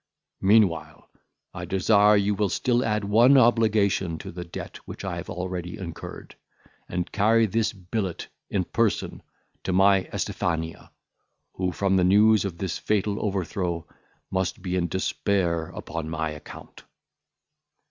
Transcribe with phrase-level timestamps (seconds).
[0.41, 1.11] Meanwhile,
[1.53, 5.77] I desire you will still add one obligation to the debt which I have already
[5.77, 6.33] incurred,
[6.89, 9.21] and carry this billet in person
[9.63, 10.89] to my Estifania,
[11.53, 13.85] who, from the news of this fatal overthrow
[14.31, 16.81] must be in despair upon my account."